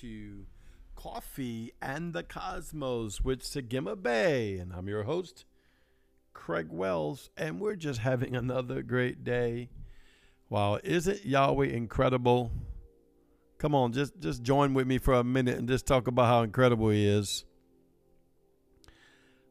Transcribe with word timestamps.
to 0.00 0.46
Coffee 0.96 1.72
and 1.82 2.14
the 2.14 2.22
Cosmos 2.22 3.20
with 3.20 3.42
Sagima 3.42 4.00
Bay. 4.00 4.56
And 4.56 4.72
I'm 4.72 4.88
your 4.88 5.02
host, 5.02 5.44
Craig 6.32 6.68
Wells. 6.70 7.28
And 7.36 7.60
we're 7.60 7.76
just 7.76 8.00
having 8.00 8.34
another 8.34 8.82
great 8.82 9.24
day. 9.24 9.68
Wow, 10.48 10.78
isn't 10.82 11.26
Yahweh 11.26 11.66
incredible? 11.66 12.50
Come 13.58 13.74
on, 13.74 13.92
just, 13.92 14.18
just 14.20 14.42
join 14.42 14.72
with 14.72 14.86
me 14.86 14.96
for 14.96 15.14
a 15.14 15.22
minute 15.22 15.58
and 15.58 15.68
just 15.68 15.86
talk 15.86 16.06
about 16.06 16.26
how 16.26 16.42
incredible 16.42 16.88
He 16.88 17.06
is. 17.06 17.44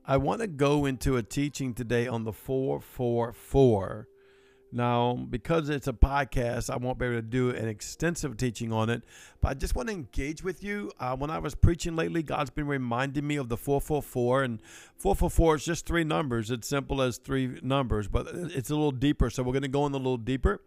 I 0.04 0.18
want 0.18 0.42
to 0.42 0.48
go 0.48 0.86
into 0.86 1.16
a 1.16 1.22
teaching 1.22 1.76
today 1.76 2.08
on 2.08 2.24
the 2.24 2.34
444 2.34 4.08
now, 4.72 5.16
because 5.30 5.70
it's 5.70 5.88
a 5.88 5.94
podcast, 5.94 6.70
I 6.70 6.78
won't 6.78 7.00
be 7.00 7.06
able 7.06 7.16
to 7.16 7.22
do 7.22 7.50
an 7.50 7.68
extensive 7.68 8.38
teaching 8.38 8.72
on 8.72 8.90
it, 8.90 9.04
but 9.42 9.50
I 9.50 9.54
just 9.56 9.76
want 9.76 9.90
to 9.90 9.94
engage 9.94 10.44
with 10.44 10.64
you. 10.64 10.92
Uh, 11.00 11.16
when 11.16 11.30
I 11.30 11.40
was 11.40 11.56
preaching 11.56 11.96
lately, 11.96 12.22
God's 12.22 12.52
been 12.52 12.68
reminding 12.68 13.26
me 13.26 13.38
of 13.38 13.50
the 13.50 13.58
444, 13.58 14.44
and 14.44 14.60
444 14.96 15.56
is 15.56 15.66
just 15.66 15.86
three 15.86 16.04
numbers. 16.04 16.52
It's 16.52 16.68
simple 16.68 17.02
as 17.02 17.18
three 17.18 17.60
numbers, 17.64 18.08
but 18.08 18.28
it's 18.32 18.70
a 18.70 18.76
little 18.76 18.92
deeper. 18.92 19.30
So 19.30 19.42
we're 19.44 19.54
going 19.54 19.64
to 19.64 19.68
go 19.68 19.86
in 19.86 19.94
a 19.94 19.98
little 19.98 20.18
deeper. 20.18 20.62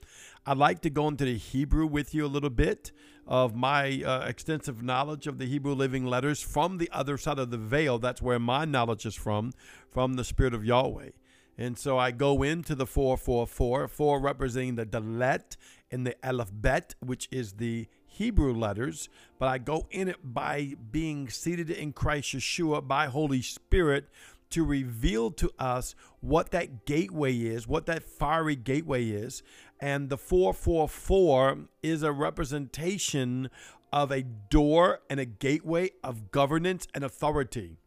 I'd 0.45 0.59
like 0.59 0.80
to 0.82 0.91
go 0.91 1.07
into 1.07 1.24
the 1.24 1.37
Hebrew 1.37 1.87
with 1.87 2.15
you 2.15 2.26
a 2.26 2.29
little 2.29 2.51
bit 2.51 2.91
of 3.26 3.54
my 3.54 4.02
uh, 4.02 4.26
extensive 4.26 4.82
knowledge 4.82 5.29
of 5.29 5.38
the 5.38 5.46
Hebrew 5.46 5.74
living 5.74 6.04
letters 6.04 6.43
from 6.43 6.79
the 6.79 6.91
other 6.93 7.16
side 7.16 7.38
of 7.38 7.51
the 7.51 7.59
veil. 7.59 7.98
That's 7.98 8.21
where 8.21 8.41
my 8.41 8.65
knowledge 8.65 9.07
is 9.07 9.15
from, 9.15 9.52
from 9.91 10.15
the 10.15 10.24
Spirit 10.24 10.54
of 10.54 10.65
Yahweh. 10.65 11.10
And 11.58 11.78
so 11.78 11.98
I 11.98 12.10
go 12.10 12.42
into 12.42 12.74
the 12.74 12.86
444, 12.86 13.88
4 13.88 14.20
representing 14.20 14.76
the 14.76 14.86
Dalet 14.86 15.56
and 15.90 16.06
the 16.06 16.16
Aleph 16.24 16.50
Bet, 16.52 16.95
which 17.00 17.28
is 17.30 17.54
the 17.54 17.86
Hebrew 18.06 18.52
letters, 18.54 19.08
but 19.38 19.48
I 19.48 19.58
go 19.58 19.86
in 19.90 20.08
it 20.08 20.18
by 20.23 20.74
being 20.90 21.30
seated 21.30 21.70
in 21.70 21.92
Christ 21.92 22.34
Yeshua 22.34 22.86
by 22.86 23.06
Holy 23.06 23.40
Spirit 23.40 24.08
to 24.50 24.64
reveal 24.64 25.30
to 25.30 25.50
us 25.58 25.95
what 26.20 26.50
that 26.50 26.84
gateway 26.84 27.34
is, 27.34 27.66
what 27.66 27.86
that 27.86 28.02
fiery 28.02 28.54
gateway 28.54 29.06
is. 29.06 29.42
And 29.80 30.10
the 30.10 30.18
444 30.18 31.68
is 31.82 32.02
a 32.02 32.12
representation 32.12 33.48
of 33.92 34.10
a 34.10 34.23
door 34.23 35.00
and 35.08 35.18
a 35.18 35.24
gateway 35.24 35.90
of 36.04 36.30
governance 36.30 36.86
and 36.95 37.02
authority. 37.02 37.78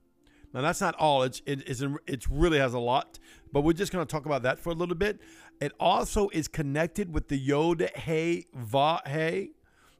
Now 0.55 0.61
that's 0.61 0.79
not 0.79 0.95
all. 0.95 1.23
It's 1.23 1.41
it 1.45 1.67
is 1.67 1.85
it 2.07 2.25
really 2.31 2.59
has 2.59 2.73
a 2.73 2.79
lot, 2.79 3.19
but 3.51 3.61
we're 3.61 3.73
just 3.73 3.91
going 3.91 4.05
to 4.05 4.09
talk 4.09 4.25
about 4.25 4.43
that 4.43 4.57
for 4.57 4.69
a 4.69 4.73
little 4.73 4.95
bit. 4.95 5.19
It 5.59 5.73
also 5.81 6.29
is 6.29 6.47
connected 6.47 7.13
with 7.13 7.27
the 7.27 7.35
Yod 7.35 7.91
He 8.05 8.47
Va 8.53 9.01
He, 9.05 9.51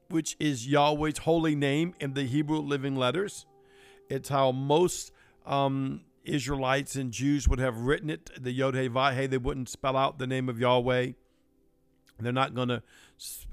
which 0.08 0.38
is 0.40 0.66
Yahweh's 0.66 1.18
holy 1.20 1.56
name 1.56 1.94
in 2.00 2.14
the 2.14 2.24
Hebrew 2.24 2.60
living 2.60 2.96
letters. 2.96 3.46
It's 4.10 4.30
how 4.30 4.54
most 4.54 5.12
um, 5.46 6.06
Israelites 6.24 6.96
and 6.96 7.12
Jews 7.12 7.50
would 7.50 7.60
have 7.60 7.80
written 7.80 8.10
it. 8.10 8.30
The 8.42 8.54
Yod 8.54 8.76
He 8.76 8.88
Va 8.88 9.14
He. 9.14 9.28
They 9.28 9.38
wouldn't 9.38 9.68
spell 9.68 9.98
out 9.98 10.20
the 10.20 10.28
name 10.28 10.48
of 10.48 10.58
Yahweh. 10.58 11.12
They're 12.18 12.32
not 12.32 12.56
going 12.56 12.70
to 12.70 12.82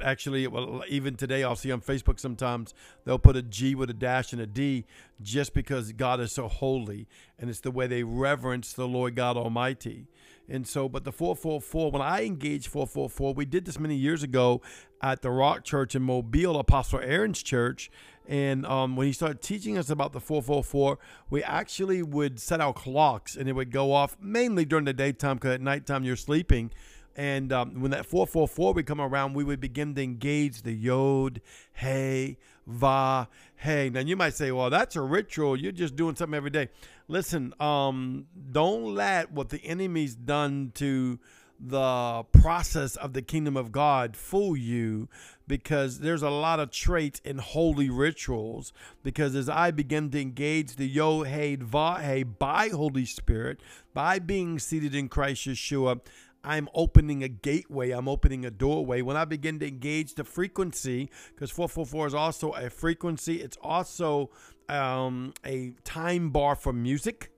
actually, 0.02 0.46
well, 0.46 0.82
even 0.88 1.16
today, 1.16 1.44
I'll 1.44 1.56
see 1.56 1.72
on 1.72 1.80
Facebook 1.80 2.18
sometimes 2.18 2.74
they'll 3.04 3.18
put 3.18 3.36
a 3.36 3.42
G 3.42 3.74
with 3.74 3.90
a 3.90 3.94
dash 3.94 4.32
and 4.32 4.42
a 4.42 4.46
D 4.46 4.84
just 5.20 5.54
because 5.54 5.92
God 5.92 6.20
is 6.20 6.32
so 6.32 6.48
holy. 6.48 7.06
And 7.38 7.48
it's 7.48 7.60
the 7.60 7.70
way 7.70 7.86
they 7.86 8.02
reverence 8.02 8.72
the 8.72 8.88
Lord 8.88 9.14
God 9.14 9.36
Almighty. 9.36 10.06
And 10.48 10.66
so, 10.66 10.88
but 10.88 11.04
the 11.04 11.12
444, 11.12 11.90
when 11.90 12.02
I 12.02 12.24
engaged 12.24 12.66
444, 12.66 13.34
we 13.34 13.44
did 13.44 13.64
this 13.64 13.78
many 13.78 13.94
years 13.94 14.22
ago 14.22 14.60
at 15.00 15.22
the 15.22 15.30
Rock 15.30 15.64
Church 15.64 15.94
in 15.94 16.02
Mobile, 16.02 16.58
Apostle 16.58 17.00
Aaron's 17.00 17.42
church. 17.42 17.90
And 18.28 18.66
um, 18.66 18.96
when 18.96 19.06
he 19.06 19.12
started 19.12 19.42
teaching 19.42 19.78
us 19.78 19.90
about 19.90 20.12
the 20.12 20.20
444, 20.20 20.98
we 21.30 21.42
actually 21.42 22.02
would 22.02 22.40
set 22.40 22.60
our 22.60 22.72
clocks 22.72 23.36
and 23.36 23.48
it 23.48 23.52
would 23.52 23.70
go 23.70 23.92
off 23.92 24.16
mainly 24.20 24.64
during 24.64 24.84
the 24.84 24.92
daytime 24.92 25.36
because 25.36 25.54
at 25.54 25.60
nighttime 25.60 26.04
you're 26.04 26.16
sleeping. 26.16 26.70
And 27.16 27.52
um, 27.52 27.80
when 27.80 27.90
that 27.90 28.06
444 28.06 28.74
would 28.74 28.86
come 28.86 29.00
around, 29.00 29.34
we 29.34 29.44
would 29.44 29.60
begin 29.60 29.94
to 29.94 30.02
engage 30.02 30.62
the 30.62 30.72
Yod, 30.72 31.40
Hey, 31.72 32.38
Va, 32.66 33.28
Hey. 33.56 33.90
Now 33.90 34.00
you 34.00 34.16
might 34.16 34.34
say, 34.34 34.50
well, 34.50 34.70
that's 34.70 34.96
a 34.96 35.02
ritual. 35.02 35.56
You're 35.56 35.72
just 35.72 35.96
doing 35.96 36.16
something 36.16 36.36
every 36.36 36.50
day. 36.50 36.68
Listen, 37.08 37.52
um, 37.60 38.26
don't 38.50 38.94
let 38.94 39.32
what 39.32 39.50
the 39.50 39.62
enemy's 39.64 40.14
done 40.14 40.72
to 40.76 41.18
the 41.64 42.24
process 42.32 42.96
of 42.96 43.12
the 43.12 43.22
kingdom 43.22 43.56
of 43.56 43.70
God 43.70 44.16
fool 44.16 44.56
you 44.56 45.08
because 45.46 46.00
there's 46.00 46.22
a 46.22 46.30
lot 46.30 46.58
of 46.58 46.70
traits 46.70 47.20
in 47.24 47.38
holy 47.38 47.88
rituals. 47.88 48.72
Because 49.02 49.36
as 49.36 49.48
I 49.48 49.70
begin 49.70 50.10
to 50.10 50.20
engage 50.20 50.76
the 50.76 50.92
Yohed 50.92 51.58
Vahe 51.58 52.26
by 52.38 52.68
Holy 52.68 53.04
Spirit, 53.04 53.60
by 53.94 54.18
being 54.18 54.58
seated 54.58 54.94
in 54.94 55.08
Christ 55.08 55.46
Yeshua, 55.46 56.00
I'm 56.44 56.68
opening 56.74 57.22
a 57.22 57.28
gateway, 57.28 57.90
I'm 57.90 58.08
opening 58.08 58.44
a 58.44 58.50
doorway. 58.50 59.02
When 59.02 59.16
I 59.16 59.24
begin 59.24 59.58
to 59.60 59.68
engage 59.68 60.14
the 60.14 60.24
frequency, 60.24 61.10
because 61.34 61.50
444 61.50 62.06
is 62.08 62.14
also 62.14 62.50
a 62.50 62.68
frequency, 62.68 63.36
it's 63.36 63.56
also 63.62 64.30
um, 64.68 65.34
a 65.46 65.74
time 65.84 66.30
bar 66.30 66.56
for 66.56 66.72
music, 66.72 67.30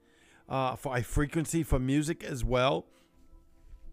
uh, 0.48 0.76
for 0.76 0.96
a 0.96 1.02
frequency 1.02 1.62
for 1.62 1.78
music 1.78 2.24
as 2.24 2.44
well. 2.44 2.86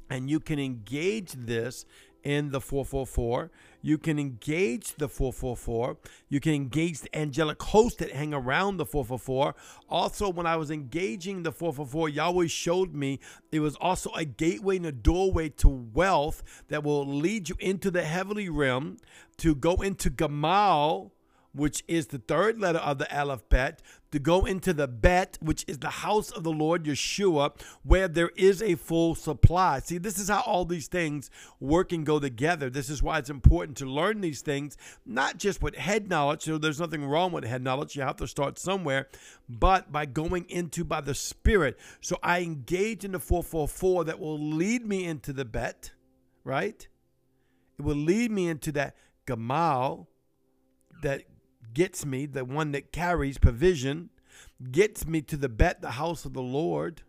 And 0.10 0.30
you 0.30 0.40
can 0.40 0.60
engage 0.60 1.34
this 1.34 1.86
in 2.24 2.52
the 2.52 2.62
444. 2.62 3.52
You 3.82 3.98
can 3.98 4.20
engage 4.20 4.96
the 4.96 5.10
444. 5.10 5.98
You 6.30 6.40
can 6.40 6.54
engage 6.54 7.02
the 7.02 7.16
angelic 7.16 7.62
hosts 7.62 8.00
that 8.00 8.12
hang 8.12 8.34
around 8.34 8.78
the 8.78 8.86
444. 8.86 9.56
Also, 9.90 10.30
when 10.30 10.46
I 10.46 10.56
was 10.56 10.72
engaging 10.72 11.44
the 11.44 11.52
444, 11.52 12.10
Yahweh 12.10 12.48
showed 12.48 12.94
me 12.94 13.20
it 13.52 13.60
was 13.60 13.76
also 13.78 14.12
a 14.12 14.26
gateway 14.26 14.78
and 14.78 14.86
a 14.86 14.92
doorway 14.92 15.50
to 15.50 15.68
wealth 15.68 16.44
that 16.68 16.84
will 16.84 17.06
lead 17.06 17.50
you 17.50 17.56
into 17.60 17.92
the 17.92 18.04
heavenly 18.04 18.50
realm 18.50 18.98
to 19.38 19.56
go 19.56 19.76
into 19.76 20.10
Gamal 20.10 21.12
which 21.54 21.84
is 21.88 22.08
the 22.08 22.20
third 22.20 22.60
letter 22.60 22.80
of 22.80 22.98
the 22.98 23.14
alphabet, 23.14 23.82
to 24.12 24.20
go 24.20 24.46
into 24.46 24.74
the 24.74 24.88
Bet, 24.88 25.38
which 25.42 25.64
is 25.68 25.80
the 25.80 25.90
house 25.90 26.32
of 26.32 26.44
the 26.44 26.52
Lord 26.52 26.84
Yeshua, 26.84 27.54
where 27.84 28.08
there 28.08 28.32
is 28.36 28.62
a 28.62 28.76
full 28.76 29.16
supply. 29.16 29.80
See, 29.80 29.98
this 29.98 30.20
is 30.20 30.30
how 30.30 30.42
all 30.42 30.66
these 30.66 30.88
things 30.88 31.30
work 31.60 31.94
and 31.94 32.06
go 32.06 32.20
together. 32.20 32.70
This 32.70 32.90
is 32.90 33.02
why 33.02 33.20
it's 33.20 33.30
important 33.30 33.78
to 33.78 33.86
learn 33.86 34.22
these 34.22 34.42
things, 34.42 34.76
not 35.06 35.38
just 35.38 35.62
with 35.62 35.76
head 35.76 36.10
knowledge. 36.10 36.44
So 36.44 36.58
there's 36.58 36.80
nothing 36.80 37.06
wrong 37.06 37.32
with 37.32 37.46
head 37.46 37.64
knowledge. 37.64 37.96
You 37.96 38.02
have 38.02 38.18
to 38.18 38.28
start 38.28 38.60
somewhere, 38.60 39.08
but 39.48 39.92
by 39.92 40.06
going 40.06 40.46
into 40.50 40.84
by 40.84 41.02
the 41.02 41.16
Spirit. 41.16 41.80
So 42.02 42.18
I 42.22 42.42
engage 42.42 43.06
in 43.06 43.14
the 43.14 43.20
444 43.20 44.06
that 44.06 44.20
will 44.20 44.40
lead 44.40 44.86
me 44.86 45.06
into 45.06 45.32
the 45.32 45.46
Bet, 45.46 45.92
right? 46.44 46.88
It 47.80 47.82
will 47.82 47.96
lead 47.96 48.30
me 48.32 48.50
into 48.50 48.74
that 48.74 48.96
Gamal 49.26 50.08
that 51.02 51.24
gets 51.74 52.06
me, 52.06 52.26
the 52.26 52.46
one 52.46 52.72
that 52.72 52.92
carries 52.92 53.38
provision, 53.38 54.10
gets 54.72 55.06
me 55.06 55.22
to 55.22 55.38
the 55.38 55.50
bet, 55.50 55.82
the 55.82 55.92
house 55.92 56.26
of 56.26 56.34
the 56.34 56.42
Lord. 56.42 57.02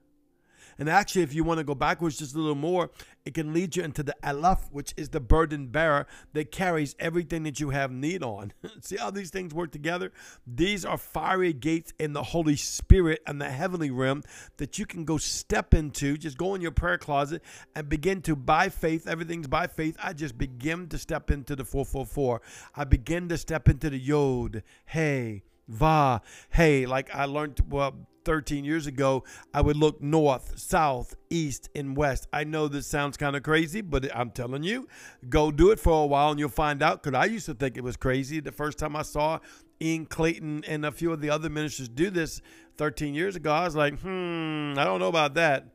And 0.78 0.88
actually, 0.88 1.22
if 1.22 1.34
you 1.34 1.44
want 1.44 1.58
to 1.58 1.64
go 1.64 1.74
backwards 1.74 2.18
just 2.18 2.34
a 2.34 2.38
little 2.38 2.54
more, 2.54 2.90
it 3.24 3.34
can 3.34 3.52
lead 3.52 3.76
you 3.76 3.82
into 3.82 4.02
the 4.02 4.14
Aleph, 4.24 4.68
which 4.72 4.94
is 4.96 5.10
the 5.10 5.20
burden 5.20 5.68
bearer 5.68 6.06
that 6.32 6.50
carries 6.50 6.96
everything 6.98 7.44
that 7.44 7.60
you 7.60 7.70
have 7.70 7.90
need 7.90 8.22
on. 8.22 8.52
See 8.80 8.96
how 8.96 9.10
these 9.10 9.30
things 9.30 9.54
work 9.54 9.70
together? 9.70 10.12
These 10.46 10.84
are 10.84 10.96
fiery 10.96 11.52
gates 11.52 11.92
in 11.98 12.12
the 12.12 12.22
Holy 12.22 12.56
Spirit 12.56 13.22
and 13.26 13.40
the 13.40 13.50
heavenly 13.50 13.90
realm 13.90 14.22
that 14.56 14.78
you 14.78 14.86
can 14.86 15.04
go 15.04 15.18
step 15.18 15.74
into. 15.74 16.16
Just 16.16 16.36
go 16.36 16.54
in 16.54 16.60
your 16.60 16.70
prayer 16.72 16.98
closet 16.98 17.42
and 17.74 17.88
begin 17.88 18.22
to, 18.22 18.34
by 18.34 18.68
faith, 18.68 19.06
everything's 19.06 19.46
by 19.46 19.66
faith. 19.66 19.96
I 20.02 20.12
just 20.12 20.36
begin 20.36 20.88
to 20.88 20.98
step 20.98 21.30
into 21.30 21.54
the 21.54 21.64
444. 21.64 22.40
I 22.74 22.84
begin 22.84 23.28
to 23.28 23.38
step 23.38 23.68
into 23.68 23.90
the 23.90 23.98
Yod, 23.98 24.62
Hey, 24.86 25.42
Va, 25.68 26.20
Hey, 26.50 26.86
like 26.86 27.14
I 27.14 27.24
learned, 27.24 27.60
well, 27.68 27.94
13 28.24 28.64
years 28.64 28.86
ago, 28.86 29.24
I 29.52 29.60
would 29.60 29.76
look 29.76 30.02
north, 30.02 30.58
south, 30.58 31.16
east, 31.30 31.68
and 31.74 31.96
west. 31.96 32.28
I 32.32 32.44
know 32.44 32.68
this 32.68 32.86
sounds 32.86 33.16
kind 33.16 33.36
of 33.36 33.42
crazy, 33.42 33.80
but 33.80 34.14
I'm 34.14 34.30
telling 34.30 34.62
you, 34.62 34.88
go 35.28 35.50
do 35.50 35.70
it 35.70 35.80
for 35.80 36.04
a 36.04 36.06
while 36.06 36.30
and 36.30 36.40
you'll 36.40 36.48
find 36.48 36.82
out. 36.82 37.02
Because 37.02 37.18
I 37.18 37.26
used 37.26 37.46
to 37.46 37.54
think 37.54 37.76
it 37.76 37.84
was 37.84 37.96
crazy. 37.96 38.40
The 38.40 38.52
first 38.52 38.78
time 38.78 38.96
I 38.96 39.02
saw 39.02 39.38
Ian 39.80 40.06
Clayton 40.06 40.64
and 40.66 40.86
a 40.86 40.92
few 40.92 41.12
of 41.12 41.20
the 41.20 41.30
other 41.30 41.50
ministers 41.50 41.88
do 41.88 42.10
this 42.10 42.40
13 42.76 43.14
years 43.14 43.36
ago, 43.36 43.52
I 43.52 43.64
was 43.64 43.76
like, 43.76 43.98
hmm, 44.00 44.74
I 44.76 44.84
don't 44.84 45.00
know 45.00 45.08
about 45.08 45.34
that. 45.34 45.66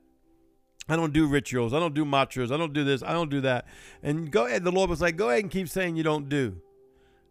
I 0.90 0.96
don't 0.96 1.12
do 1.12 1.28
rituals. 1.28 1.74
I 1.74 1.80
don't 1.80 1.94
do 1.94 2.06
mantras. 2.06 2.52
I 2.52 2.58
don't 2.58 2.74
do 2.74 2.84
this. 2.84 3.04
I 3.04 3.12
don't 3.12 3.30
do 3.30 3.42
that. 3.42 3.68
And 4.02 4.32
go 4.32 4.46
ahead. 4.46 4.64
The 4.64 4.72
Lord 4.72 4.90
was 4.90 5.02
like, 5.02 5.18
go 5.18 5.30
ahead 5.30 5.44
and 5.44 5.52
keep 5.52 5.68
saying 5.68 5.98
you 5.98 6.04
don't 6.04 6.30
do. 6.30 6.62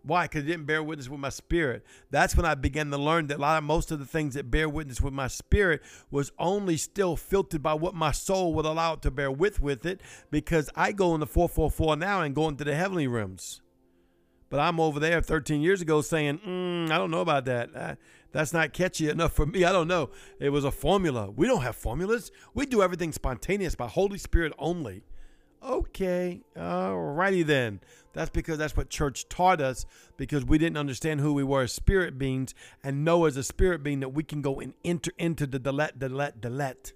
Why? 0.06 0.24
Because 0.24 0.44
it 0.44 0.46
didn't 0.46 0.66
bear 0.66 0.84
witness 0.84 1.08
with 1.08 1.18
my 1.18 1.30
spirit. 1.30 1.84
That's 2.10 2.36
when 2.36 2.46
I 2.46 2.54
began 2.54 2.90
to 2.92 2.96
learn 2.96 3.26
that 3.26 3.38
a 3.38 3.40
lot 3.40 3.58
of 3.58 3.64
most 3.64 3.90
of 3.90 3.98
the 3.98 4.04
things 4.04 4.34
that 4.34 4.52
bear 4.52 4.68
witness 4.68 5.00
with 5.00 5.12
my 5.12 5.26
spirit 5.26 5.82
was 6.12 6.30
only 6.38 6.76
still 6.76 7.16
filtered 7.16 7.62
by 7.62 7.74
what 7.74 7.92
my 7.92 8.12
soul 8.12 8.54
would 8.54 8.66
allow 8.66 8.92
it 8.92 9.02
to 9.02 9.10
bear 9.10 9.32
with 9.32 9.60
with 9.60 9.84
it. 9.84 10.00
Because 10.30 10.70
I 10.76 10.92
go 10.92 11.14
in 11.14 11.20
the 11.20 11.26
444 11.26 11.96
now 11.96 12.22
and 12.22 12.36
go 12.36 12.46
into 12.48 12.62
the 12.62 12.76
heavenly 12.76 13.08
realms. 13.08 13.62
But 14.48 14.60
I'm 14.60 14.78
over 14.78 15.00
there 15.00 15.20
13 15.20 15.60
years 15.60 15.82
ago 15.82 16.00
saying, 16.02 16.38
mm, 16.38 16.88
I 16.88 16.98
don't 16.98 17.10
know 17.10 17.20
about 17.20 17.46
that. 17.46 17.98
That's 18.30 18.52
not 18.52 18.72
catchy 18.72 19.08
enough 19.08 19.32
for 19.32 19.44
me. 19.44 19.64
I 19.64 19.72
don't 19.72 19.88
know. 19.88 20.10
It 20.38 20.50
was 20.50 20.64
a 20.64 20.70
formula. 20.70 21.32
We 21.32 21.48
don't 21.48 21.62
have 21.62 21.74
formulas. 21.74 22.30
We 22.54 22.64
do 22.64 22.80
everything 22.80 23.10
spontaneous 23.10 23.74
by 23.74 23.88
Holy 23.88 24.18
Spirit 24.18 24.52
only. 24.56 25.02
Okay, 25.66 26.42
alrighty 26.56 27.44
then. 27.44 27.80
That's 28.12 28.30
because 28.30 28.56
that's 28.56 28.76
what 28.76 28.88
church 28.88 29.28
taught 29.28 29.60
us 29.60 29.84
because 30.16 30.44
we 30.44 30.58
didn't 30.58 30.76
understand 30.76 31.18
who 31.18 31.34
we 31.34 31.42
were 31.42 31.62
as 31.62 31.72
spirit 31.72 32.16
beings 32.16 32.54
and 32.84 33.04
know 33.04 33.24
as 33.24 33.36
a 33.36 33.42
spirit 33.42 33.82
being 33.82 33.98
that 33.98 34.10
we 34.10 34.22
can 34.22 34.42
go 34.42 34.60
and 34.60 34.74
enter 34.84 35.10
into 35.18 35.44
the 35.44 35.58
delet, 35.58 35.98
delet, 35.98 36.38
delet. 36.38 36.92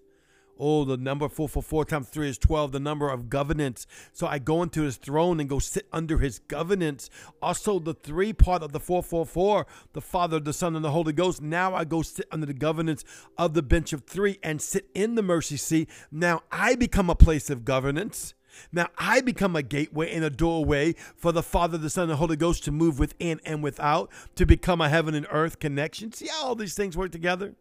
Oh, 0.57 0.85
the 0.85 0.97
number 0.97 1.29
444 1.29 1.85
times 1.87 2.09
3 2.11 2.29
is 2.29 2.39
12, 2.39 2.71
the 2.71 2.79
number 2.79 3.11
of 3.11 3.29
governance. 3.29 3.89
So 4.13 4.29
I 4.29 4.39
go 4.39 4.63
into 4.63 4.83
his 4.83 4.99
throne 4.99 5.41
and 5.41 5.49
go 5.49 5.59
sit 5.59 5.89
under 5.93 6.19
his 6.19 6.39
governance. 6.39 7.11
Also, 7.43 7.81
the 7.81 7.95
three 7.95 8.33
part 8.33 8.63
of 8.63 8.71
the 8.71 8.79
444, 8.79 9.67
the 9.95 10.01
Father, 10.01 10.39
the 10.39 10.53
Son, 10.53 10.77
and 10.77 10.85
the 10.85 10.93
Holy 10.93 11.13
Ghost. 11.13 11.43
Now 11.43 11.75
I 11.75 11.85
go 11.85 12.03
sit 12.03 12.27
under 12.31 12.47
the 12.47 12.55
governance 12.55 13.05
of 13.37 13.55
the 13.55 13.63
bench 13.63 13.93
of 13.93 14.05
three 14.05 14.39
and 14.45 14.63
sit 14.63 14.87
in 14.95 15.17
the 15.17 15.23
mercy 15.23 15.57
seat. 15.57 15.89
Now 16.13 16.43
I 16.53 16.77
become 16.77 17.11
a 17.11 17.17
place 17.17 17.51
of 17.51 17.65
governance. 17.65 18.35
Now 18.73 18.89
I 18.99 19.21
become 19.21 19.57
a 19.57 19.63
gateway 19.63 20.13
and 20.15 20.25
a 20.25 20.31
doorway 20.31 20.95
for 21.17 21.33
the 21.33 21.43
Father, 21.43 21.79
the 21.79 21.91
Son, 21.91 22.05
and 22.05 22.13
the 22.13 22.17
Holy 22.17 22.37
Ghost 22.37 22.65
to 22.65 22.73
move 22.73 22.99
within 22.99 23.41
and 23.45 23.63
without, 23.63 24.11
to 24.37 24.47
become 24.47 24.81
a 24.81 24.89
heaven 24.89 25.15
and 25.15 25.27
earth 25.31 25.59
connection. 25.59 26.13
See 26.13 26.29
how 26.29 26.47
all 26.47 26.55
these 26.55 26.75
things 26.75 26.97
work 26.97 27.13
together? 27.13 27.55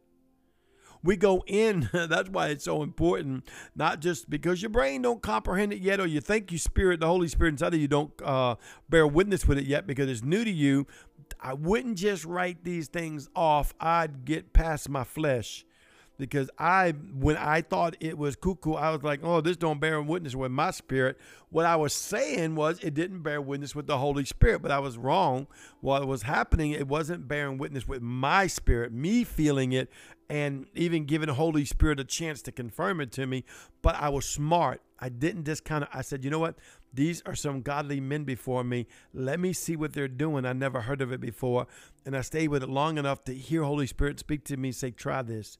we 1.03 1.15
go 1.15 1.43
in 1.47 1.89
that's 1.93 2.29
why 2.29 2.47
it's 2.47 2.65
so 2.65 2.83
important 2.83 3.47
not 3.75 3.99
just 3.99 4.29
because 4.29 4.61
your 4.61 4.69
brain 4.69 5.01
don't 5.01 5.21
comprehend 5.21 5.71
it 5.71 5.79
yet 5.79 5.99
or 5.99 6.07
you 6.07 6.19
think 6.19 6.51
you 6.51 6.57
spirit 6.57 6.99
the 6.99 7.07
holy 7.07 7.27
spirit 7.27 7.51
inside 7.51 7.73
of 7.73 7.79
you 7.79 7.87
don't 7.87 8.11
uh, 8.23 8.55
bear 8.89 9.07
witness 9.07 9.47
with 9.47 9.57
it 9.57 9.65
yet 9.65 9.87
because 9.87 10.09
it's 10.09 10.23
new 10.23 10.43
to 10.43 10.51
you 10.51 10.85
i 11.39 11.53
wouldn't 11.53 11.97
just 11.97 12.25
write 12.25 12.63
these 12.63 12.87
things 12.87 13.29
off 13.35 13.73
i'd 13.79 14.25
get 14.25 14.53
past 14.53 14.89
my 14.89 15.03
flesh 15.03 15.65
because 16.19 16.49
I 16.59 16.91
when 16.91 17.37
I 17.37 17.61
thought 17.61 17.95
it 17.99 18.17
was 18.17 18.35
cuckoo, 18.35 18.73
I 18.73 18.91
was 18.91 19.01
like, 19.01 19.21
oh, 19.23 19.41
this 19.41 19.57
don't 19.57 19.79
bear 19.79 19.99
witness 20.01 20.35
with 20.35 20.51
my 20.51 20.69
spirit. 20.71 21.17
What 21.49 21.65
I 21.65 21.77
was 21.77 21.93
saying 21.93 22.55
was 22.55 22.77
it 22.83 22.93
didn't 22.93 23.21
bear 23.21 23.41
witness 23.41 23.73
with 23.73 23.87
the 23.87 23.97
Holy 23.97 24.25
Spirit, 24.25 24.61
but 24.61 24.69
I 24.69 24.79
was 24.79 24.97
wrong. 24.97 25.47
What 25.79 26.05
was 26.07 26.23
happening, 26.23 26.71
it 26.71 26.87
wasn't 26.87 27.27
bearing 27.27 27.57
witness 27.57 27.87
with 27.87 28.01
my 28.01 28.45
spirit, 28.45 28.91
me 28.91 29.23
feeling 29.23 29.71
it, 29.71 29.89
and 30.29 30.67
even 30.75 31.05
giving 31.05 31.29
Holy 31.29 31.65
Spirit 31.65 31.99
a 31.99 32.03
chance 32.03 32.41
to 32.43 32.51
confirm 32.51 33.01
it 33.01 33.11
to 33.13 33.25
me. 33.25 33.45
But 33.81 33.95
I 33.95 34.09
was 34.09 34.25
smart. 34.25 34.81
I 34.99 35.07
didn't 35.07 35.47
kind 35.63 35.85
of 35.85 35.89
I 35.93 36.01
said, 36.01 36.25
you 36.25 36.29
know 36.29 36.39
what? 36.39 36.55
These 36.93 37.21
are 37.25 37.35
some 37.35 37.61
godly 37.61 37.99
men 37.99 38.23
before 38.23 38.63
me. 38.63 38.87
Let 39.13 39.39
me 39.39 39.53
see 39.53 39.75
what 39.75 39.93
they're 39.93 40.07
doing. 40.07 40.45
I 40.45 40.53
never 40.53 40.81
heard 40.81 41.01
of 41.01 41.11
it 41.11 41.21
before. 41.21 41.67
And 42.05 42.15
I 42.15 42.21
stayed 42.21 42.49
with 42.49 42.63
it 42.63 42.69
long 42.69 42.97
enough 42.97 43.23
to 43.25 43.33
hear 43.33 43.63
Holy 43.63 43.87
Spirit 43.87 44.19
speak 44.19 44.43
to 44.45 44.57
me, 44.57 44.71
say, 44.71 44.91
try 44.91 45.21
this 45.21 45.57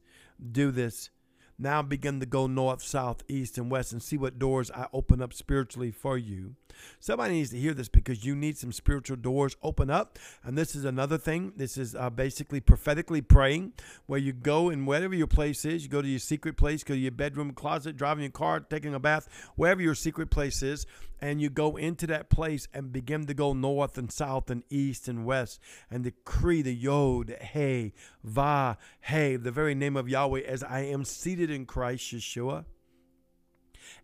do 0.52 0.70
this. 0.70 1.10
Now 1.58 1.82
begin 1.82 2.20
to 2.20 2.26
go 2.26 2.46
north, 2.46 2.82
south, 2.82 3.22
east, 3.28 3.58
and 3.58 3.70
west 3.70 3.92
and 3.92 4.02
see 4.02 4.16
what 4.16 4.38
doors 4.38 4.70
I 4.70 4.86
open 4.92 5.20
up 5.20 5.34
spiritually 5.34 5.90
for 5.90 6.16
you. 6.16 6.56
Somebody 6.98 7.34
needs 7.34 7.50
to 7.50 7.58
hear 7.58 7.74
this 7.74 7.88
because 7.88 8.24
you 8.24 8.34
need 8.34 8.58
some 8.58 8.72
spiritual 8.72 9.16
doors 9.16 9.56
open 9.62 9.90
up. 9.90 10.18
And 10.44 10.56
this 10.56 10.74
is 10.74 10.84
another 10.84 11.18
thing. 11.18 11.52
This 11.56 11.76
is 11.76 11.94
uh, 11.94 12.10
basically 12.10 12.60
prophetically 12.60 13.20
praying, 13.20 13.72
where 14.06 14.18
you 14.18 14.32
go 14.32 14.68
and 14.68 14.86
wherever 14.86 15.14
your 15.14 15.26
place 15.26 15.64
is, 15.64 15.82
you 15.82 15.88
go 15.88 16.02
to 16.02 16.08
your 16.08 16.18
secret 16.18 16.56
place, 16.56 16.82
go 16.82 16.94
to 16.94 17.00
your 17.00 17.10
bedroom, 17.10 17.52
closet, 17.52 17.96
driving 17.96 18.24
your 18.24 18.32
car, 18.32 18.60
taking 18.60 18.94
a 18.94 19.00
bath, 19.00 19.28
wherever 19.56 19.82
your 19.82 19.94
secret 19.94 20.30
place 20.30 20.62
is, 20.62 20.86
and 21.20 21.40
you 21.40 21.50
go 21.50 21.76
into 21.76 22.06
that 22.06 22.30
place 22.30 22.66
and 22.72 22.92
begin 22.92 23.26
to 23.26 23.34
go 23.34 23.52
north 23.52 23.98
and 23.98 24.10
south 24.10 24.50
and 24.50 24.62
east 24.70 25.08
and 25.08 25.24
west 25.24 25.60
and 25.90 26.04
decree 26.04 26.62
the 26.62 26.74
Yod, 26.74 27.36
Hey, 27.40 27.92
Va, 28.24 28.78
Hey, 29.00 29.36
the 29.36 29.50
very 29.50 29.74
name 29.74 29.96
of 29.96 30.08
Yahweh, 30.08 30.40
as 30.40 30.62
I 30.62 30.80
am 30.80 31.04
seated 31.04 31.50
in 31.50 31.66
Christ 31.66 32.12
Yeshua. 32.12 32.64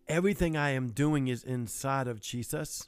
Everything 0.07 0.55
I 0.55 0.71
am 0.71 0.89
doing 0.89 1.27
is 1.27 1.43
inside 1.43 2.07
of 2.07 2.21
Jesus. 2.21 2.87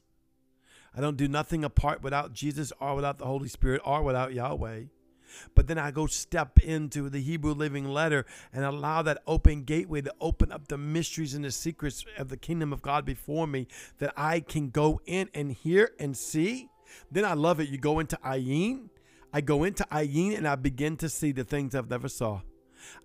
I 0.95 1.01
don't 1.01 1.17
do 1.17 1.27
nothing 1.27 1.63
apart 1.63 2.01
without 2.01 2.33
Jesus 2.33 2.73
or 2.79 2.95
without 2.95 3.17
the 3.17 3.25
Holy 3.25 3.49
Spirit 3.49 3.81
or 3.85 4.01
without 4.03 4.33
Yahweh. 4.33 4.83
But 5.55 5.67
then 5.67 5.77
I 5.77 5.91
go 5.91 6.07
step 6.07 6.59
into 6.59 7.09
the 7.09 7.21
Hebrew 7.21 7.53
living 7.53 7.85
letter 7.85 8.25
and 8.51 8.65
allow 8.65 9.01
that 9.03 9.21
open 9.27 9.63
gateway 9.63 10.01
to 10.01 10.13
open 10.19 10.51
up 10.51 10.67
the 10.67 10.77
mysteries 10.77 11.33
and 11.33 11.45
the 11.45 11.51
secrets 11.51 12.03
of 12.17 12.29
the 12.29 12.37
kingdom 12.37 12.73
of 12.73 12.81
God 12.81 13.05
before 13.05 13.47
me 13.47 13.67
that 13.99 14.13
I 14.17 14.39
can 14.39 14.69
go 14.69 14.99
in 15.05 15.29
and 15.33 15.51
hear 15.51 15.91
and 15.99 16.17
see. 16.17 16.69
Then 17.11 17.25
I 17.25 17.33
love 17.33 17.59
it. 17.59 17.69
You 17.69 17.77
go 17.77 17.99
into 17.99 18.17
Ayin. 18.25 18.89
I 19.31 19.41
go 19.41 19.63
into 19.63 19.85
Ayin 19.91 20.35
and 20.37 20.47
I 20.47 20.55
begin 20.55 20.97
to 20.97 21.09
see 21.09 21.31
the 21.31 21.43
things 21.43 21.75
I've 21.75 21.89
never 21.89 22.09
saw. 22.09 22.41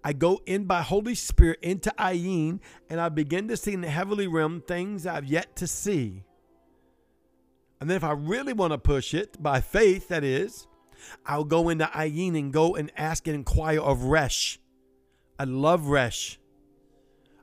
I 0.03 0.13
go 0.13 0.41
in 0.47 0.65
by 0.65 0.83
Holy 0.83 1.15
Spirit 1.15 1.59
into 1.63 1.93
Ayin 1.99 2.61
and 2.89 3.01
I 3.01 3.09
begin 3.09 3.49
to 3.49 3.57
see 3.57 3.73
in 3.73 3.81
the 3.81 3.89
heavenly 3.89 4.27
realm 4.27 4.61
things 4.61 5.07
I've 5.07 5.25
yet 5.25 5.57
to 5.57 5.67
see. 5.67 6.25
And 7.81 7.91
then 7.91 7.97
if 7.97 8.05
I 8.05 8.13
really 8.13 8.53
want 8.53 8.73
to 8.73 8.79
push 8.79 9.15
it 9.15 9.43
by 9.43 9.61
faith, 9.61 10.09
that 10.09 10.25
is, 10.25 10.67
I'll 11.27 11.45
go 11.45 11.69
into 11.69 11.85
Ayin 11.87 12.39
and 12.39 12.53
go 12.53 12.77
and 12.77 12.91
ask 12.97 13.27
and 13.27 13.35
inquire 13.35 13.81
of 13.81 14.05
Resh. 14.05 14.59
I 15.39 15.45
love 15.45 15.89
Resh. 15.89 16.39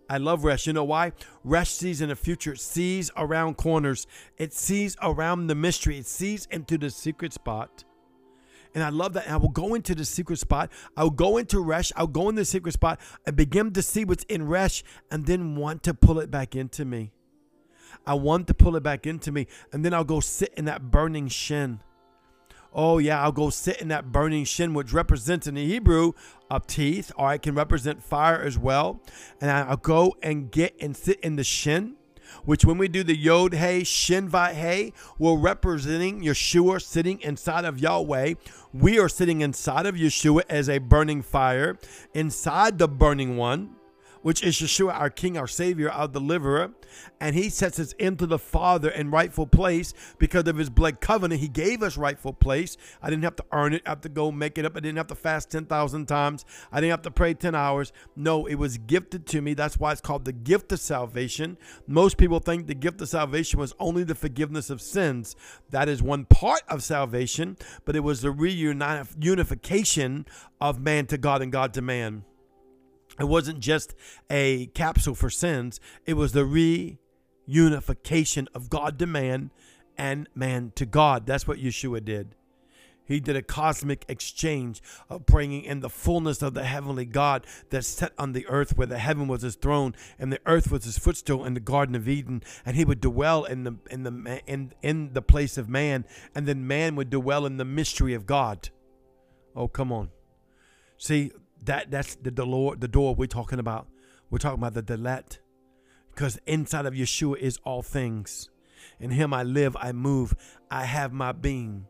I 0.10 0.18
love 0.18 0.44
Resh. 0.44 0.68
You 0.68 0.74
know 0.74 0.84
why? 0.84 1.14
Resh 1.44 1.70
sees 1.70 2.02
in 2.02 2.10
the 2.10 2.16
future, 2.16 2.54
it 2.54 2.60
sees 2.60 3.12
around 3.16 3.58
corners, 3.58 4.08
it 4.38 4.54
sees 4.54 4.98
around 5.02 5.48
the 5.48 5.56
mystery, 5.56 5.98
it 5.98 6.06
sees 6.06 6.48
into 6.52 6.78
the 6.78 6.90
secret 6.90 7.34
spot. 7.34 7.84
And 8.74 8.84
I 8.84 8.90
love 8.90 9.14
that. 9.14 9.26
And 9.26 9.34
I 9.34 9.38
will 9.38 9.50
go 9.50 9.74
into 9.74 9.96
the 9.96 10.06
secret 10.06 10.40
spot. 10.40 10.72
I'll 10.96 11.10
go 11.10 11.38
into 11.38 11.60
Resh. 11.60 11.92
I'll 11.96 12.08
go 12.08 12.30
in 12.30 12.36
the 12.36 12.46
secret 12.46 12.74
spot 12.74 13.00
and 13.26 13.36
begin 13.36 13.72
to 13.74 13.82
see 13.82 14.06
what's 14.06 14.24
in 14.26 14.48
Resh 14.48 14.84
and 15.10 15.26
then 15.26 15.56
want 15.56 15.84
to 15.84 15.94
pull 15.94 16.20
it 16.20 16.32
back 16.32 16.56
into 16.56 16.86
me. 16.86 17.12
I 18.06 18.14
want 18.14 18.48
to 18.48 18.54
pull 18.54 18.76
it 18.76 18.84
back 18.84 19.06
into 19.06 19.32
me. 19.32 19.48
And 19.72 19.84
then 19.84 19.94
I'll 19.94 20.04
go 20.04 20.20
sit 20.20 20.54
in 20.56 20.66
that 20.66 20.90
burning 20.90 21.28
shin. 21.28 21.82
Oh, 22.74 23.00
yeah, 23.00 23.22
I'll 23.22 23.34
go 23.34 23.50
sit 23.50 23.82
in 23.82 23.90
that 23.90 24.14
burning 24.14 24.46
shin, 24.46 24.74
which 24.74 24.94
represents 24.94 25.46
in 25.46 25.56
the 25.56 25.66
Hebrew 25.66 26.14
of 26.50 26.68
teeth, 26.68 27.12
or 27.18 27.28
I 27.28 27.38
can 27.38 27.54
represent 27.54 28.02
fire 28.02 28.42
as 28.42 28.58
well. 28.58 29.02
And 29.42 29.52
I'll 29.52 29.76
go 29.76 30.16
and 30.24 30.50
get 30.50 30.76
and 30.80 30.96
sit 30.96 31.20
in 31.20 31.36
the 31.36 31.44
shin 31.44 31.98
which 32.46 32.66
when 32.66 32.78
we 32.78 32.88
do 32.88 33.04
the 33.04 33.16
Yod 33.16 33.54
Hey 33.54 33.84
Shin 33.84 34.30
Vai 34.30 34.54
Hey, 34.54 34.94
we're 35.18 35.38
representing 35.38 36.22
Yeshua 36.22 36.82
sitting 36.82 37.20
inside 37.22 37.66
of 37.66 37.80
Yahweh. 37.80 38.36
We 38.74 39.00
are 39.00 39.10
sitting 39.10 39.42
inside 39.42 39.86
of 39.86 39.96
Yeshua 39.96 40.44
as 40.50 40.70
a 40.70 40.78
burning 40.78 41.22
fire, 41.22 41.78
inside 42.14 42.78
the 42.78 42.88
burning 42.88 43.38
one 43.38 43.76
which 44.22 44.44
is 44.44 44.56
Yeshua, 44.56 44.94
our 44.94 45.10
King, 45.10 45.38
our 45.38 45.48
Savior, 45.48 45.90
our 45.90 46.08
Deliverer. 46.08 46.72
And 47.20 47.36
He 47.36 47.50
sets 47.50 47.80
us 47.80 47.94
into 47.94 48.26
the 48.26 48.40
Father 48.40 48.90
in 48.90 49.12
rightful 49.12 49.48
place 49.48 49.94
because 50.18 50.48
of 50.48 50.58
His 50.58 50.70
blood 50.70 51.00
covenant. 51.02 51.42
He 51.42 51.48
gave 51.48 51.82
us 51.84 51.98
rightful 51.98 52.34
place. 52.34 52.78
I 53.02 53.10
didn't 53.10 53.24
have 53.24 53.36
to 53.38 53.46
earn 53.52 53.74
it, 53.74 53.82
I 53.86 53.90
have 53.90 54.02
to 54.02 54.10
go 54.10 54.32
make 54.32 54.58
it 54.58 54.66
up. 54.66 54.76
I 54.76 54.80
didn't 54.82 54.98
have 54.98 55.08
to 55.08 55.16
fast 55.16 55.50
10,000 55.52 56.06
times. 56.06 56.46
I 56.72 56.82
didn't 56.82 56.92
have 56.92 57.02
to 57.04 57.12
pray 57.12 57.34
10 57.34 57.56
hours. 57.56 57.92
No, 58.16 58.46
it 58.46 58.56
was 58.56 58.78
gifted 58.78 59.26
to 59.28 59.42
me. 59.42 59.54
That's 59.54 59.78
why 59.78 59.92
it's 59.92 60.02
called 60.02 60.26
the 60.26 60.34
gift 60.34 60.72
of 60.72 60.80
salvation. 60.80 61.58
Most 61.88 62.18
people 62.18 62.40
think 62.40 62.68
the 62.68 62.76
gift 62.76 63.02
of 63.02 63.10
salvation 63.10 63.60
was 63.60 63.74
only 63.80 64.04
the 64.04 64.16
forgiveness 64.16 64.70
of 64.70 64.82
sins. 64.82 65.36
That 65.70 65.88
is 65.90 66.02
one 66.02 66.26
part 66.26 66.64
of 66.68 66.84
salvation, 66.84 67.58
but 67.86 67.96
it 67.96 68.02
was 68.02 68.22
the 68.22 68.34
reunification 68.34 70.28
of 70.60 70.80
man 70.80 71.06
to 71.08 71.18
God 71.18 71.42
and 71.42 71.52
God 71.52 71.74
to 71.74 71.82
man. 71.82 72.24
It 73.22 73.28
wasn't 73.28 73.60
just 73.60 73.94
a 74.32 74.66
capsule 74.68 75.14
for 75.14 75.30
sins, 75.30 75.80
it 76.08 76.16
was 76.16 76.32
the 76.32 76.98
reunification 77.48 78.48
of 78.56 78.70
God 78.70 78.98
to 79.00 79.06
man 79.06 79.52
and 79.96 80.28
man 80.34 80.72
to 80.76 80.88
God. 80.88 81.28
That's 81.28 81.48
what 81.48 81.60
Yeshua 81.60 82.04
did. 82.04 82.36
He 83.06 83.20
did 83.20 83.36
a 83.36 83.44
cosmic 83.44 84.06
exchange 84.08 84.82
of 85.08 85.28
bringing 85.28 85.64
in 85.64 85.82
the 85.82 85.90
fullness 85.90 86.42
of 86.42 86.56
the 86.56 86.64
heavenly 86.64 87.06
God 87.06 87.46
that 87.70 87.84
sat 87.84 88.14
on 88.18 88.32
the 88.32 88.48
earth 88.48 88.76
where 88.76 88.88
the 88.88 88.98
heaven 88.98 89.28
was 89.28 89.44
his 89.44 89.56
throne 89.56 89.94
and 90.18 90.32
the 90.32 90.40
earth 90.48 90.72
was 90.72 90.86
his 90.86 90.98
footstool 90.98 91.46
in 91.46 91.54
the 91.54 91.60
Garden 91.60 91.94
of 91.94 92.10
Eden. 92.10 92.42
And 92.66 92.76
he 92.76 92.86
would 92.86 93.02
dwell 93.02 93.44
in 93.44 93.66
the 93.66 93.76
in 93.92 94.04
the 94.04 94.42
in, 94.48 94.74
in 94.82 95.14
the 95.14 95.22
place 95.22 95.58
of 95.58 95.70
man, 95.70 96.06
and 96.34 96.48
then 96.48 96.66
man 96.66 96.96
would 96.96 97.12
dwell 97.12 97.46
in 97.46 97.58
the 97.58 97.66
mystery 97.66 98.16
of 98.16 98.26
God. 98.26 98.70
Oh, 99.56 99.68
come 99.68 99.92
on. 99.92 100.10
See, 100.98 101.32
that 101.64 101.92
that's 101.92 102.16
the, 102.16 102.32
the 102.32 102.46
Lord, 102.46 102.82
the 102.82 102.88
door 102.88 103.16
we're 103.16 103.28
talking 103.28 103.60
about. 103.60 103.88
We're 104.30 104.40
talking 104.40 104.60
about 104.60 104.74
the 104.74 104.84
delet. 104.84 105.40
Because 106.14 106.40
inside 106.46 106.86
of 106.86 106.94
Yeshua 106.94 107.38
is 107.38 107.58
all 107.64 107.82
things. 107.82 108.50
In 109.00 109.12
him 109.12 109.34
I 109.34 109.44
live, 109.44 109.76
I 109.80 109.92
move, 109.92 110.36
I 110.70 110.86
have 110.86 111.14
my 111.14 111.32
being. 111.32 111.88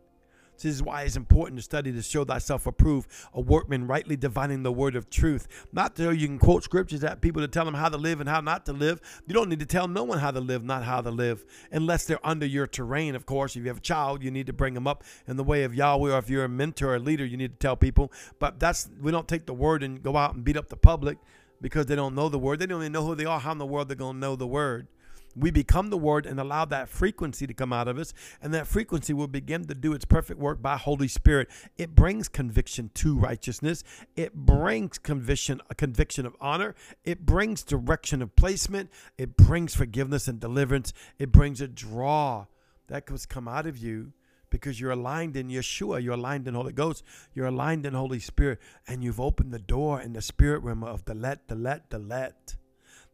This 0.61 0.75
is 0.75 0.83
why 0.83 1.03
it's 1.03 1.15
important 1.15 1.57
to 1.57 1.63
study 1.63 1.91
to 1.91 2.01
show 2.01 2.23
thyself 2.23 2.67
approved, 2.67 3.09
a 3.33 3.41
workman 3.41 3.87
rightly 3.87 4.15
dividing 4.15 4.63
the 4.63 4.71
word 4.71 4.95
of 4.95 5.09
truth. 5.09 5.47
Not 5.71 5.97
so 5.97 6.09
you 6.09 6.27
can 6.27 6.39
quote 6.39 6.63
scriptures 6.63 7.03
at 7.03 7.21
people 7.21 7.41
to 7.41 7.47
tell 7.47 7.65
them 7.65 7.73
how 7.73 7.89
to 7.89 7.97
live 7.97 8.19
and 8.19 8.29
how 8.29 8.41
not 8.41 8.65
to 8.67 8.73
live. 8.73 9.01
You 9.27 9.33
don't 9.33 9.49
need 9.49 9.59
to 9.59 9.65
tell 9.65 9.87
no 9.87 10.03
one 10.03 10.19
how 10.19 10.31
to 10.31 10.39
live, 10.39 10.63
not 10.63 10.83
how 10.83 11.01
to 11.01 11.11
live, 11.11 11.45
unless 11.71 12.05
they're 12.05 12.25
under 12.25 12.45
your 12.45 12.67
terrain, 12.67 13.15
of 13.15 13.25
course. 13.25 13.55
If 13.55 13.63
you 13.63 13.67
have 13.69 13.77
a 13.77 13.81
child, 13.81 14.23
you 14.23 14.31
need 14.31 14.47
to 14.47 14.53
bring 14.53 14.73
them 14.73 14.87
up 14.87 15.03
in 15.27 15.37
the 15.37 15.43
way 15.43 15.63
of 15.63 15.73
Yahweh, 15.73 16.13
or 16.13 16.17
if 16.17 16.29
you're 16.29 16.43
a 16.43 16.49
mentor 16.49 16.93
or 16.93 16.99
leader, 16.99 17.25
you 17.25 17.37
need 17.37 17.51
to 17.51 17.57
tell 17.57 17.75
people. 17.75 18.11
But 18.39 18.59
that's 18.59 18.89
we 19.01 19.11
don't 19.11 19.27
take 19.27 19.45
the 19.45 19.53
word 19.53 19.83
and 19.83 20.01
go 20.01 20.15
out 20.17 20.35
and 20.35 20.43
beat 20.43 20.57
up 20.57 20.69
the 20.69 20.77
public 20.77 21.17
because 21.61 21.85
they 21.85 21.95
don't 21.95 22.15
know 22.15 22.29
the 22.29 22.39
word. 22.39 22.59
They 22.59 22.65
don't 22.65 22.81
even 22.81 22.91
know 22.91 23.05
who 23.05 23.15
they 23.15 23.25
are. 23.25 23.39
How 23.39 23.51
in 23.51 23.57
the 23.57 23.65
world 23.65 23.87
they're 23.87 23.95
to 23.95 24.13
know 24.13 24.35
the 24.35 24.47
word? 24.47 24.87
We 25.35 25.51
become 25.51 25.89
the 25.89 25.97
word 25.97 26.25
and 26.25 26.39
allow 26.39 26.65
that 26.65 26.89
frequency 26.89 27.47
to 27.47 27.53
come 27.53 27.73
out 27.73 27.87
of 27.87 27.97
us 27.97 28.13
and 28.41 28.53
that 28.53 28.67
frequency 28.67 29.13
will 29.13 29.27
begin 29.27 29.65
to 29.65 29.75
do 29.75 29.93
its 29.93 30.05
perfect 30.05 30.39
work 30.39 30.61
by 30.61 30.77
holy 30.77 31.07
spirit. 31.07 31.49
It 31.77 31.95
brings 31.95 32.27
conviction 32.27 32.91
to 32.95 33.17
righteousness. 33.17 33.83
It 34.15 34.33
brings 34.33 34.97
conviction 34.97 35.61
a 35.69 35.75
conviction 35.75 36.25
of 36.25 36.35
honor. 36.39 36.75
It 37.03 37.25
brings 37.25 37.63
direction 37.63 38.21
of 38.21 38.35
placement. 38.35 38.89
It 39.17 39.37
brings 39.37 39.75
forgiveness 39.75 40.27
and 40.27 40.39
deliverance. 40.39 40.93
It 41.19 41.31
brings 41.31 41.61
a 41.61 41.67
draw 41.67 42.47
that 42.87 43.05
could 43.05 43.27
come 43.29 43.47
out 43.47 43.65
of 43.65 43.77
you 43.77 44.13
because 44.49 44.79
you're 44.79 44.91
aligned 44.91 45.35
in 45.35 45.47
Yeshua, 45.47 46.03
you're 46.03 46.13
aligned 46.13 46.47
in 46.47 46.53
Holy 46.53 46.73
Ghost, 46.73 47.03
you're 47.33 47.47
aligned 47.47 47.85
in 47.85 47.93
Holy 47.93 48.19
Spirit, 48.19 48.59
and 48.85 49.03
you've 49.03 49.19
opened 49.19 49.51
the 49.51 49.59
door 49.59 50.01
in 50.01 50.13
the 50.13 50.21
spirit 50.21 50.61
realm 50.61 50.83
of 50.83 51.05
the 51.05 51.15
let, 51.15 51.47
the 51.47 51.55
let, 51.55 51.89
the 51.89 51.97
let, 51.97 52.57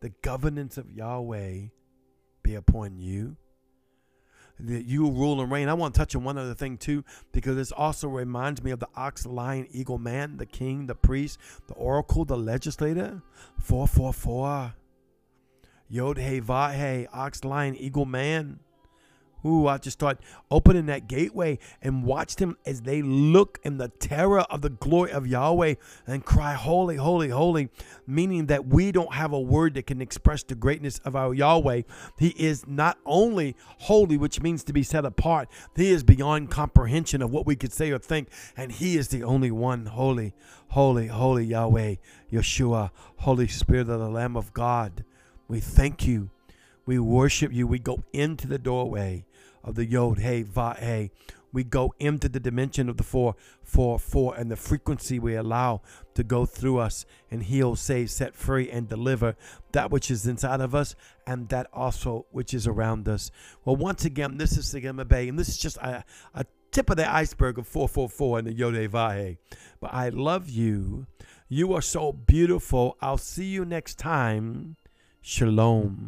the 0.02 0.10
governance 0.10 0.78
of 0.78 0.92
Yahweh 0.92 1.68
be 2.48 2.56
upon 2.56 2.98
you. 2.98 3.36
That 4.60 4.86
you 4.86 5.12
rule 5.12 5.40
and 5.42 5.52
reign. 5.52 5.70
I 5.70 5.74
want 5.74 5.94
to 5.94 6.00
touch 6.00 6.16
on 6.16 6.24
one 6.24 6.38
other 6.38 6.56
thing 6.56 6.78
too, 6.78 7.04
because 7.32 7.56
this 7.58 7.72
also 7.72 8.08
reminds 8.08 8.64
me 8.64 8.72
of 8.72 8.80
the 8.80 8.88
ox, 8.96 9.26
lion, 9.26 9.68
eagle, 9.72 10.00
man, 10.00 10.38
the 10.38 10.48
king, 10.48 10.88
the 10.88 10.96
priest, 10.96 11.38
the 11.68 11.76
oracle, 11.76 12.26
the 12.26 12.38
legislator. 12.38 13.22
Four, 13.60 13.88
four, 13.88 14.14
four. 14.14 14.74
Yod, 15.90 16.18
hey, 16.18 16.40
va, 16.40 16.72
hey, 16.72 17.08
ox, 17.14 17.44
lion, 17.44 17.76
eagle, 17.76 18.06
man. 18.06 18.60
Ooh, 19.48 19.68
I 19.68 19.78
just 19.78 19.98
start 19.98 20.20
opening 20.52 20.88
that 20.88 21.08
gateway 21.08 21.58
and 21.82 22.04
watch 22.04 22.36
them 22.36 22.58
as 22.66 22.82
they 22.82 23.02
look 23.02 23.60
in 23.64 23.78
the 23.78 23.88
terror 23.88 24.42
of 24.42 24.62
the 24.62 24.70
glory 24.70 25.12
of 25.12 25.26
Yahweh 25.26 25.76
and 26.06 26.26
cry, 26.26 26.54
Holy, 26.54 26.98
holy, 26.98 27.30
holy, 27.30 27.70
meaning 28.06 28.48
that 28.48 28.68
we 28.68 28.92
don't 28.92 29.14
have 29.14 29.32
a 29.32 29.40
word 29.40 29.76
that 29.76 29.88
can 29.88 30.02
express 30.02 30.44
the 30.44 30.56
greatness 30.56 31.00
of 31.06 31.16
our 31.16 31.34
Yahweh. 31.34 31.84
He 32.20 32.30
is 32.30 32.68
not 32.68 32.98
only 33.06 33.56
holy, 33.80 34.18
which 34.18 34.42
means 34.42 34.64
to 34.66 34.74
be 34.74 34.84
set 34.84 35.06
apart, 35.06 35.48
He 35.76 35.92
is 35.92 36.04
beyond 36.04 36.52
comprehension 36.52 37.22
of 37.22 37.32
what 37.32 37.46
we 37.46 37.56
could 37.56 37.72
say 37.72 37.92
or 37.92 38.00
think, 38.00 38.30
and 38.58 38.72
He 38.72 38.98
is 38.98 39.08
the 39.08 39.24
only 39.24 39.52
one 39.52 39.86
holy, 39.86 40.34
holy, 40.70 41.08
holy 41.08 41.46
Yahweh, 41.46 41.96
Yeshua, 42.32 42.92
Holy 43.20 43.48
Spirit 43.48 43.90
of 43.90 44.00
the 44.00 44.10
Lamb 44.10 44.36
of 44.36 44.54
God. 44.54 45.06
We 45.48 45.62
thank 45.62 46.06
you. 46.06 46.30
We 46.86 47.00
worship 47.00 47.54
you. 47.54 47.68
We 47.68 47.80
go 47.80 48.04
into 48.14 48.48
the 48.48 48.58
doorway 48.58 49.26
of 49.68 49.76
the 49.76 49.86
Yod, 49.86 50.20
Hey, 50.20 50.42
Va, 50.44 50.76
Hey. 50.80 51.12
We 51.54 51.64
go 51.64 51.94
into 52.00 52.30
the 52.30 52.40
dimension 52.40 52.90
of 52.90 52.98
the 52.98 53.04
four, 53.04 53.36
four, 53.64 53.98
four, 54.00 54.36
and 54.36 54.52
the 54.52 54.56
frequency 54.56 55.18
we 55.18 55.36
allow 55.36 55.82
to 56.14 56.24
go 56.24 56.46
through 56.46 56.78
us 56.78 57.06
and 57.32 57.42
heal, 57.42 57.76
save, 57.76 58.12
set 58.12 58.36
free, 58.36 58.70
and 58.70 58.88
deliver 58.88 59.36
that 59.72 59.90
which 59.90 60.12
is 60.12 60.28
inside 60.28 60.62
of 60.62 60.76
us 60.76 60.96
and 61.26 61.50
that 61.50 61.68
also 61.74 62.26
which 62.32 62.54
is 62.54 62.68
around 62.68 63.08
us. 63.08 63.32
Well, 63.66 63.76
once 63.76 64.06
again, 64.06 64.38
this 64.38 64.58
is 64.58 64.68
Sigma 64.68 65.06
Bay, 65.06 65.28
and 65.28 65.40
this 65.40 65.50
is 65.50 65.58
just 65.58 65.78
a, 65.78 66.04
a 66.36 66.46
tip 66.72 66.90
of 66.90 66.98
the 66.98 67.12
iceberg 67.12 67.58
of 67.58 67.68
444 67.68 68.40
and 68.40 68.48
the 68.48 68.54
Yod 68.54 68.74
Vahe. 68.74 69.38
But 69.80 69.94
I 69.94 70.10
love 70.10 70.50
you. 70.50 71.08
You 71.50 71.74
are 71.74 71.82
so 71.82 72.12
beautiful. 72.12 72.98
I'll 73.02 73.18
see 73.18 73.46
you 73.46 73.64
next 73.64 73.98
time. 73.98 74.76
Shalom. 75.22 76.06